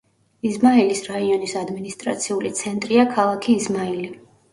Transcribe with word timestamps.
იზმაილის 0.51 1.01
რაიონის 1.09 1.53
ადმინისტრაციული 1.59 2.51
ცენტრია 2.61 3.05
ქალაქი 3.13 3.59
იზმაილი. 3.59 4.09